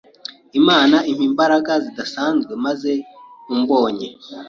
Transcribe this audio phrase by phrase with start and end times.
[0.59, 2.91] Imana impa imbaraga zidasanzwe maze
[3.53, 4.07] umbonye